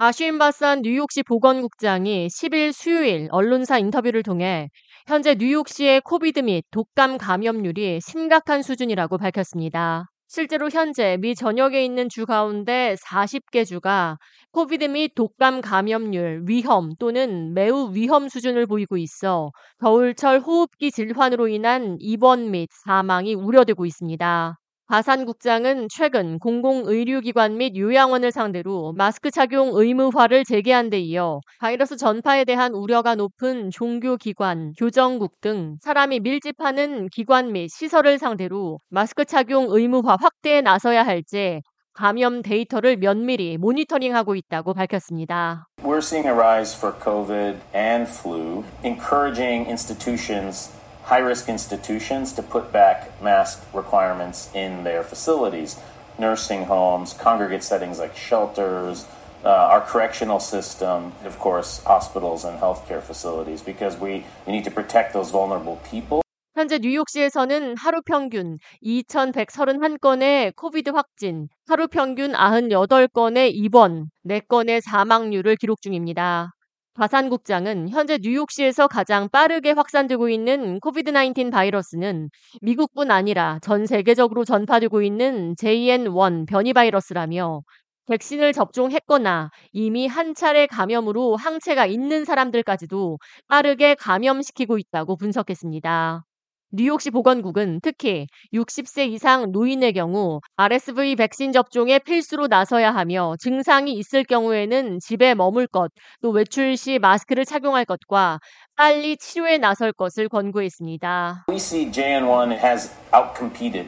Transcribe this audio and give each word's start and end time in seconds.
아쉬윈 0.00 0.38
바산 0.38 0.82
뉴욕시 0.82 1.24
보건국장이 1.24 2.28
10일 2.28 2.72
수요일 2.72 3.26
언론사 3.32 3.78
인터뷰를 3.78 4.22
통해 4.22 4.70
현재 5.08 5.34
뉴욕시의 5.34 6.02
코비드 6.02 6.38
및 6.38 6.64
독감 6.70 7.18
감염률이 7.18 7.98
심각한 8.00 8.62
수준이라고 8.62 9.18
밝혔습니다. 9.18 10.08
실제로 10.28 10.70
현재 10.70 11.16
미 11.16 11.34
전역에 11.34 11.84
있는 11.84 12.08
주 12.08 12.26
가운데 12.26 12.94
40개 13.04 13.64
주가 13.64 14.18
코비드 14.52 14.84
및 14.84 15.16
독감 15.16 15.62
감염률 15.62 16.44
위험 16.46 16.94
또는 17.00 17.52
매우 17.52 17.92
위험 17.92 18.28
수준을 18.28 18.66
보이고 18.66 18.98
있어 18.98 19.50
겨울철 19.80 20.38
호흡기 20.38 20.92
질환으로 20.92 21.48
인한 21.48 21.96
입원 21.98 22.52
및 22.52 22.68
사망이 22.84 23.34
우려되고 23.34 23.84
있습니다. 23.84 24.58
바산국장은 24.88 25.88
최근 25.90 26.38
공공의료기관 26.38 27.58
및 27.58 27.76
요양원을 27.76 28.32
상대로 28.32 28.94
마스크 28.96 29.30
착용 29.30 29.72
의무화를 29.74 30.44
제기한 30.46 30.88
데 30.88 30.98
이어 30.98 31.40
바이러스 31.60 31.98
전파에 31.98 32.46
대한 32.46 32.72
우려가 32.72 33.14
높은 33.14 33.70
종교기관, 33.70 34.72
교정국 34.78 35.42
등 35.42 35.76
사람이 35.82 36.20
밀집하는 36.20 37.10
기관 37.10 37.52
및 37.52 37.68
시설을 37.70 38.18
상대로 38.18 38.78
마스크 38.88 39.26
착용 39.26 39.66
의무화 39.68 40.16
확대에 40.18 40.62
나서야 40.62 41.04
할지 41.04 41.60
감염 41.92 42.40
데이터를 42.40 42.96
면밀히 42.96 43.58
모니터링하고 43.58 44.36
있다고 44.36 44.72
밝혔습니다. 44.72 45.66
We're 45.82 45.98
seeing 45.98 46.26
a 46.26 46.34
rise 46.34 46.74
for 46.74 46.96
COVID 46.98 47.58
and 47.74 48.08
flu, 48.08 48.64
encouraging 48.82 49.68
institutions 49.68 50.77
high 51.07 51.19
risk 51.19 51.49
institutions 51.49 52.33
to 52.33 52.41
put 52.41 52.71
back 52.71 53.21
mask 53.21 53.63
requirements 53.73 54.49
in 54.53 54.83
their 54.83 55.03
facilities 55.03 55.77
nursing 56.17 56.65
homes, 56.65 57.13
congregate 57.13 57.63
settings 57.63 57.99
like 57.99 58.15
shelters, 58.15 59.05
uh, 59.43 59.49
our 59.49 59.81
correctional 59.81 60.39
system, 60.39 61.11
of 61.25 61.37
course, 61.39 61.81
hospitals 61.83 62.45
and 62.45 62.59
healthcare 62.59 63.01
facilities, 63.01 63.61
because 63.61 63.97
we, 63.97 64.25
we 64.45 64.53
need 64.53 64.63
to 64.63 64.71
protect 64.71 65.13
those 65.13 65.31
vulnerable 65.31 65.79
people. 65.89 66.21
현재 66.55 66.77
뉴욕시에서는 66.77 67.75
하루 67.77 68.03
평균 68.03 68.59
2,131건의 68.83 70.55
코비드 70.55 70.91
확진, 70.91 71.47
하루 71.67 71.87
평균 71.87 72.31
98건의 72.33 73.49
입원, 73.55 74.11
4건의 74.27 74.81
사망률을 74.81 75.55
기록 75.55 75.81
중입니다. 75.81 76.53
과산국장은 76.98 77.90
현재 77.90 78.18
뉴욕시에서 78.20 78.88
가장 78.88 79.28
빠르게 79.28 79.70
확산되고 79.70 80.28
있는 80.28 80.80
코비드-19 80.80 81.52
바이러스는 81.52 82.28
미국뿐 82.60 83.12
아니라 83.12 83.60
전 83.62 83.86
세계적으로 83.86 84.44
전파되고 84.44 85.02
있는 85.02 85.54
JN1 85.54 86.46
변이 86.48 86.72
바이러스라며 86.72 87.62
백신을 88.08 88.52
접종했거나 88.52 89.50
이미 89.72 90.08
한 90.08 90.34
차례 90.34 90.66
감염으로 90.66 91.36
항체가 91.36 91.86
있는 91.86 92.24
사람들까지도 92.24 93.18
빠르게 93.46 93.94
감염시키고 93.94 94.78
있다고 94.78 95.16
분석했습니다. 95.16 96.27
뉴욕시 96.70 97.10
보건국은 97.10 97.80
특히 97.82 98.26
60세 98.52 99.08
이상 99.08 99.52
노인의 99.52 99.94
경우 99.94 100.40
RSV 100.56 101.16
백신 101.16 101.52
접종에 101.52 101.98
필수로 101.98 102.46
나서야 102.46 102.94
하며 102.94 103.36
증상이 103.38 103.94
있을 103.94 104.22
경우에는 104.24 104.98
집에 105.00 105.34
머물 105.34 105.66
것, 105.66 105.90
또 106.20 106.28
외출 106.30 106.76
시 106.76 106.98
마스크를 106.98 107.46
착용할 107.46 107.86
것과 107.86 108.40
빨리 108.76 109.16
치료에 109.16 109.56
나설 109.56 109.92
것을 109.92 110.28
권고했습니다. 110.28 111.46
We 111.48 111.56
see 111.56 111.90
JN1 111.90 112.58
has 112.58 112.92
outcompeted 113.12 113.86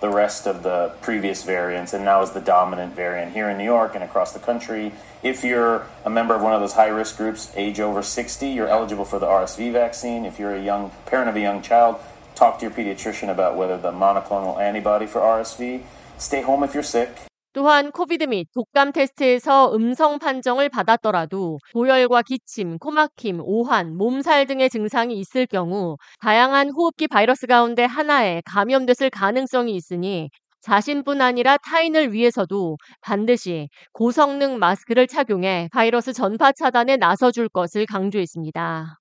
the 0.00 0.08
rest 0.08 0.46
of 0.46 0.62
the 0.62 0.92
previous 1.00 1.42
variants 1.44 1.94
and 1.94 2.04
now 2.04 2.22
is 2.22 2.32
the 2.32 2.40
dominant 2.40 2.94
variant 2.94 3.32
here 3.32 3.48
in 3.48 3.56
New 3.56 3.64
York 3.64 3.94
and 3.94 4.02
across 4.02 4.32
the 4.32 4.40
country. 4.40 4.92
If 5.22 5.44
you're 5.44 5.86
a 6.04 6.10
member 6.10 6.34
of 6.34 6.42
one 6.42 6.52
of 6.52 6.60
those 6.60 6.74
high 6.74 6.88
risk 6.88 7.16
groups, 7.16 7.50
age 7.56 7.80
over 7.80 8.02
60, 8.02 8.48
you're 8.48 8.68
eligible 8.68 9.04
for 9.04 9.18
the 9.18 9.26
RSV 9.26 9.72
vaccine. 9.72 10.26
If 10.26 10.38
you're 10.38 10.54
a 10.54 10.62
young 10.62 10.90
parent 11.06 11.28
of 11.28 11.36
a 11.36 11.40
young 11.40 11.62
child, 11.62 11.96
talk 12.34 12.58
to 12.58 12.66
your 12.66 12.74
pediatrician 12.74 13.30
about 13.30 13.56
whether 13.56 13.76
the 13.76 13.92
monoclonal 13.92 14.60
antibody 14.60 15.06
for 15.06 15.20
RSV. 15.20 15.82
Stay 16.18 16.42
home 16.42 16.64
if 16.64 16.74
you're 16.74 16.82
sick. 16.82 17.26
또한 17.54 17.92
코비드 17.92 18.24
및 18.24 18.48
독감 18.52 18.90
테스트에서 18.90 19.72
음성 19.76 20.18
판정을 20.18 20.68
받았더라도 20.68 21.58
고열과 21.72 22.22
기침, 22.22 22.78
코막힘, 22.78 23.40
오한, 23.44 23.96
몸살 23.96 24.46
등의 24.46 24.68
증상이 24.70 25.14
있을 25.20 25.46
경우 25.46 25.96
다양한 26.20 26.70
호흡기 26.70 27.06
바이러스 27.06 27.46
가운데 27.46 27.84
하나에 27.84 28.42
감염됐을 28.44 29.10
가능성이 29.10 29.76
있으니 29.76 30.30
자신뿐 30.62 31.20
아니라 31.20 31.56
타인을 31.58 32.12
위해서도 32.12 32.76
반드시 33.02 33.68
고성능 33.92 34.58
마스크를 34.58 35.06
착용해 35.06 35.68
바이러스 35.72 36.12
전파 36.12 36.50
차단에 36.50 36.96
나서줄 36.96 37.50
것을 37.50 37.86
강조했습니다. 37.86 38.98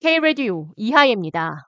K-Radio 0.00 0.68
이하예입니다. 0.76 1.66